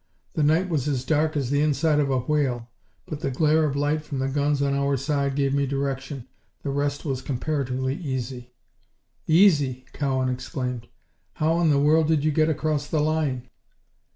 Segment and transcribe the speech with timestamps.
[0.33, 2.71] "The night was as dark as the inside of a whale,
[3.05, 6.27] but the glare of light from the guns on our side gave me direction.
[6.63, 8.55] The rest was comparatively easy."
[9.27, 10.87] "Easy!" Cowan exclaimed.
[11.33, 13.47] "How in the world did you get across the line?"